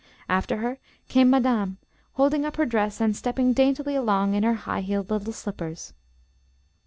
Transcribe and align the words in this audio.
After 0.27 0.57
her 0.57 0.79
came 1.09 1.29
madame, 1.29 1.77
holding 2.13 2.43
up 2.43 2.55
her 2.57 2.65
dress 2.65 2.99
and 2.99 3.15
stepping 3.15 3.53
daintily 3.53 3.95
along 3.95 4.33
in 4.33 4.41
her 4.41 4.55
high 4.55 4.81
heeled 4.81 5.11
little 5.11 5.31
slippers. 5.31 5.93